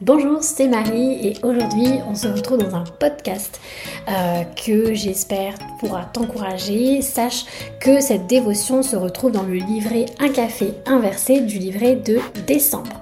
[0.00, 3.60] Bonjour, c'est Marie et aujourd'hui on se retrouve dans un podcast
[4.08, 7.02] euh, que j'espère pourra t'encourager.
[7.02, 7.46] Sache
[7.80, 13.00] que cette dévotion se retrouve dans le livret Un café inversé du livret de décembre.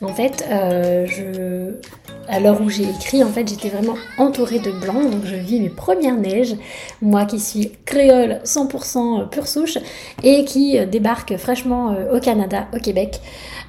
[0.00, 2.05] En fait, euh, je...
[2.28, 5.60] à l'heure où j'ai écrit, en fait, j'étais vraiment entourée de blanc, donc je vis
[5.60, 6.56] mes premières neiges,
[7.02, 9.78] moi qui suis créole 100% pure souche
[10.22, 13.20] et qui débarque fraîchement euh, au Canada, au Québec.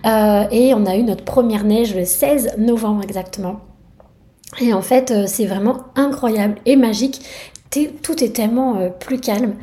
[0.05, 3.61] Euh, et on a eu notre première neige le 16 novembre exactement.
[4.59, 7.21] Et en fait, euh, c'est vraiment incroyable et magique.
[8.01, 9.55] Tout est tellement euh, plus calme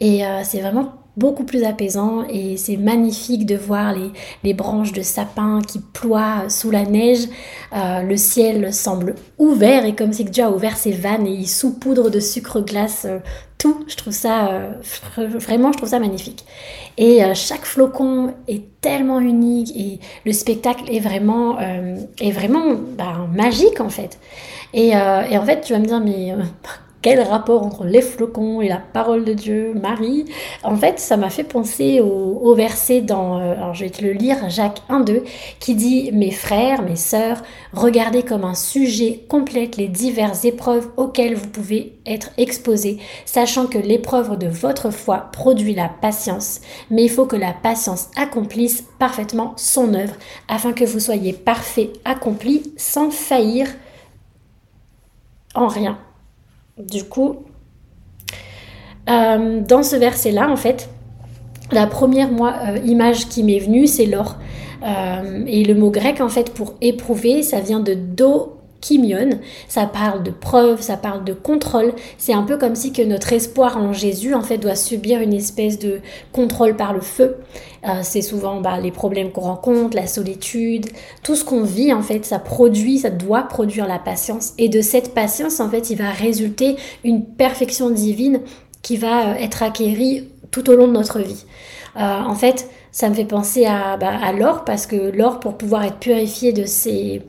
[0.00, 4.10] et c'est vraiment beaucoup plus apaisant et c'est magnifique de voir les,
[4.44, 7.26] les, branches de sapin qui ploient sous la neige.
[7.74, 11.48] Euh, le ciel semble ouvert et comme si Dieu a ouvert ses vannes et il
[11.48, 13.18] saupoudre de sucre glace euh,
[13.58, 13.84] tout.
[13.88, 14.72] Je trouve ça euh,
[15.18, 16.46] vraiment, je trouve ça magnifique.
[16.98, 23.80] Et chaque flocon est tellement unique et le spectacle est vraiment, est vraiment bah, magique
[23.80, 24.18] en fait.
[24.74, 26.34] Et, et, en fait, tu vas me dire, mais
[27.02, 30.24] quel rapport entre les flocons et la parole de Dieu, Marie
[30.62, 34.12] En fait, ça m'a fait penser au, verset dans, euh, alors je vais te le
[34.12, 35.22] lire, Jacques 1-2,
[35.58, 37.42] qui dit Mes frères, mes sœurs,
[37.72, 43.78] regardez comme un sujet complète les diverses épreuves auxquelles vous pouvez être exposés, sachant que
[43.78, 49.54] l'épreuve de votre foi produit la patience, mais il faut que la patience accomplisse parfaitement
[49.56, 50.14] son œuvre,
[50.46, 53.66] afin que vous soyez parfait, accompli, sans faillir
[55.54, 55.98] en rien.
[56.78, 57.44] Du coup,
[59.08, 60.88] euh, dans ce verset-là, en fait,
[61.70, 64.36] la première euh, image qui m'est venue, c'est l'or.
[64.84, 69.30] Euh, et le mot grec, en fait, pour éprouver, ça vient de do kimion.
[69.68, 71.94] Ça parle de preuve, ça parle de contrôle.
[72.18, 75.32] C'est un peu comme si que notre espoir en Jésus, en fait, doit subir une
[75.32, 76.00] espèce de
[76.32, 77.36] contrôle par le feu.
[77.88, 80.86] Euh, c'est souvent bah, les problèmes qu'on rencontre, la solitude,
[81.22, 84.52] tout ce qu'on vit, en fait, ça produit, ça doit produire la patience.
[84.58, 88.40] Et de cette patience, en fait, il va résulter une perfection divine
[88.82, 91.46] qui va euh, être acquérie tout au long de notre vie.
[91.96, 95.56] Euh, en fait, ça me fait penser à, bah, à l'or parce que l'or, pour
[95.56, 97.22] pouvoir être purifié de ces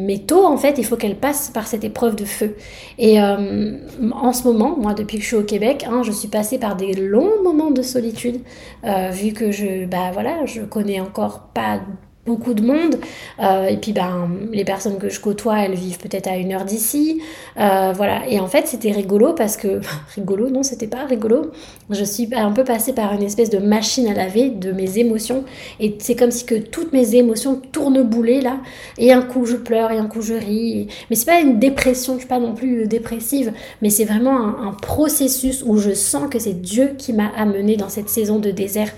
[0.00, 2.56] métaux, en fait, il faut qu'elle passe par cette épreuve de feu.
[2.98, 3.76] Et euh,
[4.12, 6.76] en ce moment, moi, depuis que je suis au Québec, hein, je suis passée par
[6.76, 8.40] des longs moments de solitude,
[8.84, 11.80] euh, vu que je, bah voilà, je connais encore pas
[12.26, 12.96] beaucoup de monde.
[13.40, 16.64] Euh, et puis, ben, les personnes que je côtoie, elles vivent peut-être à une heure
[16.64, 17.20] d'ici.
[17.58, 18.28] Euh, voilà.
[18.28, 19.80] Et en fait, c'était rigolo parce que.
[20.14, 21.50] rigolo, non, c'était pas rigolo.
[21.90, 25.44] Je suis un peu passée par une espèce de machine à laver de mes émotions.
[25.80, 28.58] Et c'est comme si que toutes mes émotions tourneboulaient là.
[28.98, 30.88] Et un coup, je pleure et un coup, je ris.
[31.10, 33.52] Mais c'est pas une dépression, je suis pas non plus dépressive.
[33.82, 37.76] Mais c'est vraiment un, un, processus où je sens que c'est Dieu qui m'a amené
[37.76, 38.90] dans cette saison de désert.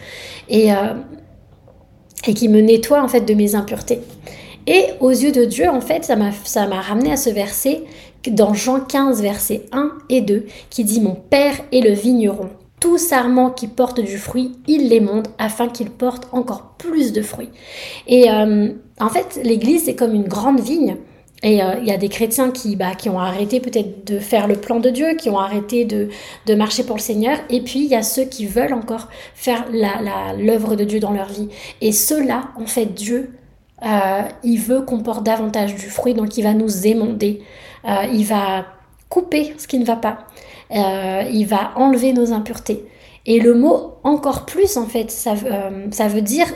[0.49, 0.73] Et.
[0.73, 0.95] Euh,
[2.29, 4.01] et qui me nettoie en fait de mes impuretés.
[4.67, 7.85] Et aux yeux de Dieu, en fait, ça m'a ramené à ce verset
[8.31, 12.51] dans Jean 15, versets 1 et 2, qui dit Mon Père est le vigneron.
[12.81, 17.49] Tout sarment qui porte du fruit, il l'émonde afin qu'il porte encore plus de fruits.
[18.07, 18.69] Et euh,
[19.01, 20.97] en fait, l'Église, c'est comme une grande vigne.
[21.47, 24.49] Et euh, il y a des chrétiens qui, bah, qui ont arrêté peut-être de faire
[24.49, 26.09] le plan de Dieu, qui ont arrêté de,
[26.45, 27.39] de marcher pour le Seigneur.
[27.51, 31.13] Et puis il y a ceux qui veulent encore faire l'œuvre la, de Dieu dans
[31.13, 31.49] leur vie.
[31.81, 33.31] Et ceux-là, en fait, Dieu,
[33.85, 37.43] euh, il veut qu'on porte davantage du fruit, donc il va nous émonder.
[37.85, 38.67] Euh, il va
[39.09, 40.27] couper ce qui ne va pas.
[40.73, 42.85] il va enlever nos impuretés.
[43.25, 45.35] Et le mot encore plus, en fait, ça,
[45.93, 46.47] ça veut dire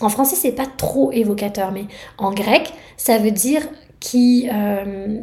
[0.00, 1.84] en français, c'est pas trop évocateur, mais
[2.18, 3.62] en grec, ça veut dire
[4.02, 5.20] qui euh,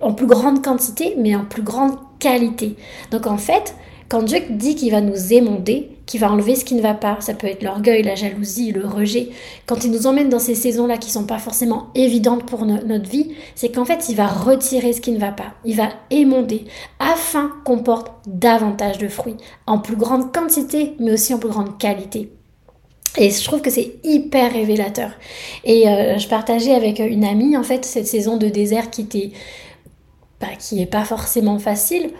[0.00, 2.76] en plus grande quantité, mais en plus grande qualité.
[3.10, 3.74] Donc en fait,
[4.08, 7.18] quand Dieu dit qu'il va nous émonder, qu'il va enlever ce qui ne va pas,
[7.20, 9.28] ça peut être l'orgueil, la jalousie, le rejet,
[9.66, 13.34] quand il nous emmène dans ces saisons-là qui sont pas forcément évidentes pour notre vie,
[13.54, 16.64] c'est qu'en fait, il va retirer ce qui ne va pas, il va émonder,
[16.98, 19.36] afin qu'on porte davantage de fruits,
[19.66, 22.32] en plus grande quantité, mais aussi en plus grande qualité.
[23.16, 25.10] Et je trouve que c'est hyper révélateur.
[25.64, 29.32] Et euh, je partageais avec une amie, en fait, cette saison de désert qui était,
[30.40, 32.10] bah, qui n'est pas forcément facile.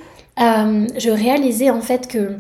[0.41, 2.37] Euh, je réalisais en fait que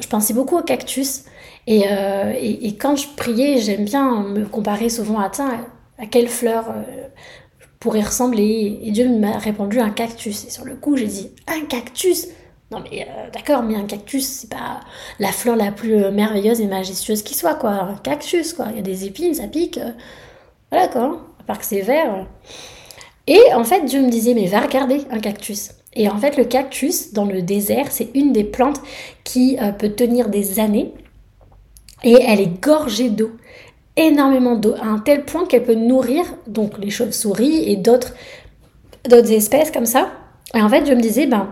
[0.00, 1.24] je pensais beaucoup au cactus.
[1.66, 5.30] Et, euh, et, quand je priais, j'aime bien me comparer souvent à,
[5.98, 6.72] à quelle fleur
[7.78, 8.80] pourrait ressembler.
[8.82, 10.46] Et Dieu m'a répondu un cactus.
[10.46, 12.28] Et sur le coup, j'ai dit, un cactus?
[12.70, 14.80] Non mais euh, d'accord, mais un cactus, c'est pas
[15.18, 17.70] la fleur la plus euh, merveilleuse et majestueuse qui soit, quoi.
[17.70, 18.66] Un cactus, quoi.
[18.70, 19.78] Il y a des épines, ça pique.
[19.78, 19.92] Euh,
[20.70, 21.26] voilà, quoi.
[21.40, 22.26] À part que c'est vert.
[23.26, 25.70] Et en fait, Dieu me disait, mais va regarder un cactus.
[25.94, 28.80] Et en fait, le cactus, dans le désert, c'est une des plantes
[29.24, 30.92] qui peut tenir des années.
[32.04, 33.32] Et elle est gorgée d'eau.
[33.96, 38.12] énormément d'eau, à un tel point qu'elle peut nourrir donc les chauves-souris et d'autres
[39.10, 40.10] espèces comme ça.
[40.54, 41.48] Et en fait, je me disais, ben,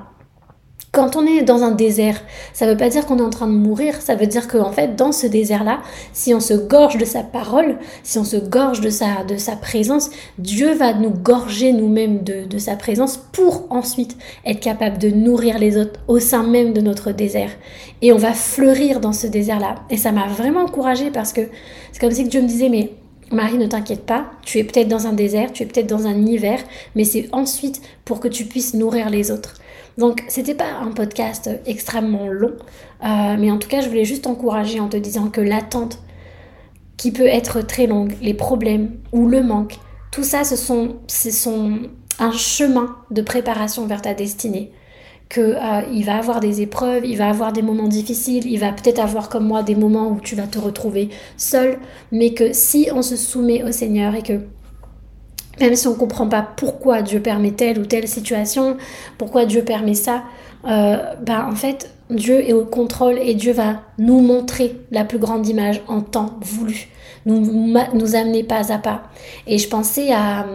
[0.96, 2.22] quand on est dans un désert,
[2.54, 4.72] ça ne veut pas dire qu'on est en train de mourir, ça veut dire qu'en
[4.72, 5.80] fait, dans ce désert-là,
[6.14, 9.56] si on se gorge de sa parole, si on se gorge de sa, de sa
[9.56, 10.08] présence,
[10.38, 14.16] Dieu va nous gorger nous-mêmes de, de sa présence pour ensuite
[14.46, 17.50] être capable de nourrir les autres au sein même de notre désert.
[18.00, 19.74] Et on va fleurir dans ce désert-là.
[19.90, 21.42] Et ça m'a vraiment encouragée parce que
[21.92, 22.92] c'est comme si Dieu me disait, mais
[23.32, 26.24] Marie, ne t'inquiète pas, tu es peut-être dans un désert, tu es peut-être dans un
[26.24, 26.60] hiver,
[26.94, 29.54] mais c'est ensuite pour que tu puisses nourrir les autres.
[29.98, 32.52] Donc, c'était pas un podcast extrêmement long,
[33.02, 35.98] euh, mais en tout cas, je voulais juste encourager en te disant que l'attente,
[36.96, 39.78] qui peut être très longue, les problèmes ou le manque,
[40.12, 41.78] tout ça, ce sont, ce sont
[42.18, 44.72] un chemin de préparation vers ta destinée.
[45.28, 48.72] Que euh, il va avoir des épreuves, il va avoir des moments difficiles, il va
[48.72, 51.78] peut-être avoir comme moi des moments où tu vas te retrouver seul,
[52.12, 54.40] mais que si on se soumet au Seigneur et que
[55.60, 58.76] même si on ne comprend pas pourquoi Dieu permet telle ou telle situation,
[59.18, 60.22] pourquoi Dieu permet ça,
[60.66, 65.18] euh, ben en fait, Dieu est au contrôle et Dieu va nous montrer la plus
[65.18, 66.88] grande image en temps voulu,
[67.24, 67.40] nous,
[67.94, 69.02] nous amener pas à pas.
[69.46, 70.46] Et je pensais à,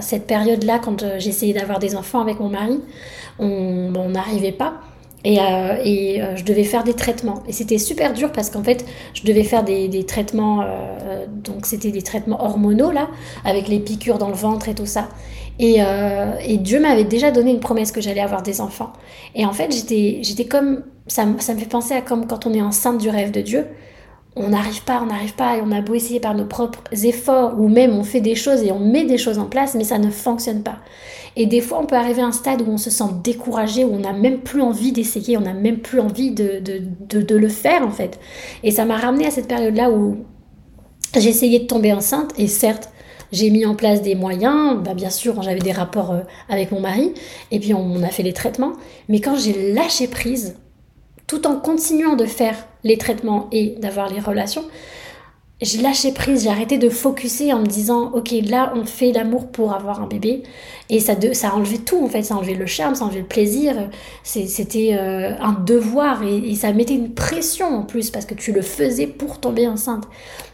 [0.00, 2.80] cette période-là quand euh, j'essayais d'avoir des enfants avec mon mari,
[3.38, 4.74] on n'arrivait pas.
[5.24, 7.42] Et, euh, euh, je devais faire des traitements.
[7.48, 8.84] Et c'était super dur parce qu'en fait,
[9.14, 10.64] je devais faire des, traitements,
[11.44, 13.08] donc c'était des traitements hormonaux là,
[13.44, 15.08] avec les piqûres dans le ventre et tout ça.
[15.58, 15.80] Et,
[16.46, 18.92] et Dieu m'avait déjà donné une promesse que j'allais avoir des enfants.
[19.34, 22.98] Et en fait, j'étais, comme, ça, me fait penser à comme quand on est enceinte
[22.98, 23.66] du rêve de Dieu
[24.38, 27.58] on n'arrive pas, on n'arrive pas, et on a beau essayer par nos propres efforts,
[27.58, 29.98] ou même on fait des choses et on met des choses en place, mais ça
[29.98, 30.78] ne fonctionne pas.
[31.36, 33.94] Et des fois, on peut arriver à un stade où on se sent découragé, où
[33.94, 37.82] on n'a même plus envie d'essayer, on n'a même plus envie de, de, le faire,
[37.82, 38.18] en fait.
[38.62, 40.18] Et ça m'a ramené à cette période-là où
[41.16, 42.90] j'ai essayé de tomber enceinte, et certes,
[43.32, 46.80] j'ai mis en place des moyens, bah bien sûr, j'avais des rapports euh, avec mon
[46.80, 47.12] mari,
[47.50, 48.72] et puis on a fait les traitements,
[49.08, 50.56] mais quand j'ai lâché prise,
[51.26, 54.64] tout en continuant de faire les traitements et d'avoir les relations,
[55.60, 59.48] j'ai lâché prise, j'ai arrêté de focuser en me disant ok là on fait l'amour
[59.48, 60.44] pour avoir un bébé.
[60.88, 63.06] Et ça, ça a enlevé tout en fait, ça a enlevé le charme, ça a
[63.06, 63.74] enlevé le plaisir,
[64.22, 68.62] c'était euh, un devoir et, ça mettait une pression en plus parce que tu le
[68.62, 70.04] faisais pour tomber enceinte.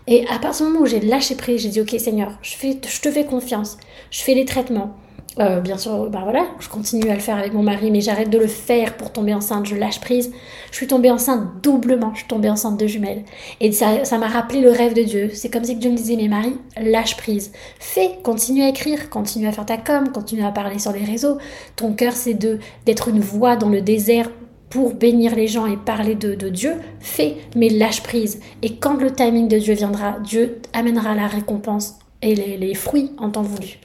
[0.07, 2.79] Et à partir du moment où j'ai lâché prise, j'ai dit ok Seigneur, je, fais,
[2.87, 3.77] je te fais confiance,
[4.11, 4.97] je fais les traitements,
[5.41, 8.31] euh, bien sûr, bah voilà, je continue à le faire avec mon mari, mais j'arrête
[8.31, 10.33] de le faire pour tomber enceinte, je lâche prise.
[10.71, 13.25] Je suis tombée enceinte doublement, je suis tombée enceinte de jumelles.
[13.61, 15.31] Et ça, ça m'a rappelé le rêve de Dieu.
[15.33, 17.51] C'est comme si Dieu me disait, mais Marie, lâche prise.
[17.81, 21.39] Fais, continue à écrire, continue à faire ta com, continue à parler sur les réseaux.
[21.75, 24.31] Ton cœur, c'est de d'être une voix dans le désert
[24.71, 28.41] pour bénir les gens et parler de, de, Dieu, fais, mais lâche prise.
[28.63, 33.31] Et quand le timing de Dieu viendra, Dieu amènera la récompense et les, fruits en
[33.31, 33.79] temps voulu.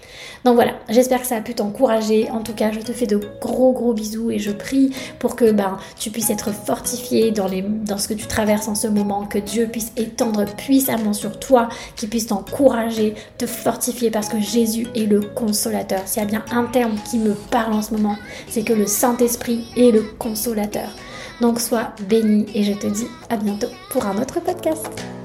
[0.45, 2.29] Donc voilà, j'espère que ça a pu t'encourager.
[2.31, 5.51] En tout cas, je te fais de gros gros bisous et je prie pour que
[5.51, 9.25] ben, tu puisses être fortifié dans, les, dans ce que tu traverses en ce moment,
[9.25, 14.87] que Dieu puisse étendre puissamment sur toi, qu'il puisse t'encourager, te fortifier parce que Jésus
[14.95, 16.01] est le consolateur.
[16.05, 18.15] S'il y a bien un terme qui me parle en ce moment,
[18.47, 20.89] c'est que le Saint-Esprit est le consolateur.
[21.41, 25.18] Donc sois béni et je te dis à bientôt pour un autre podcast.